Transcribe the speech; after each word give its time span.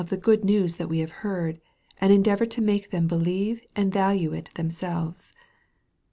69 0.01 0.19
the 0.19 0.25
good 0.25 0.43
news 0.43 0.77
that 0.77 0.89
we 0.89 0.97
have 0.97 1.11
heard, 1.21 1.61
and 1.99 2.11
endeavor 2.11 2.47
to 2.47 2.59
make 2.59 2.89
them 2.89 3.05
believe 3.05 3.61
and 3.75 3.93
value 3.93 4.33
it 4.33 4.49
themselves. 4.55 5.31